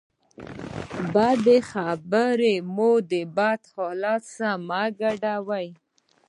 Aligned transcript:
بدې 1.13 1.57
خبرې 1.71 2.55
مو 2.75 2.91
د 3.11 3.13
بد 3.35 3.61
حالت 3.73 4.23
سره 4.35 4.53
مه 4.67 4.83
ګډوئ. 4.99 5.67